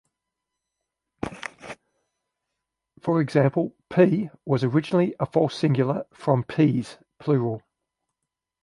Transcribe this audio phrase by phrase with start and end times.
[3.01, 7.61] For example, "pea" was originally a false singular from "pease" pl.